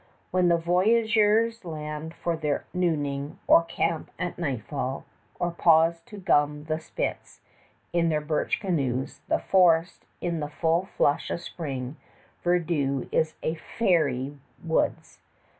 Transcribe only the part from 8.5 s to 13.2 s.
canoes, the forest in the full flush of spring verdure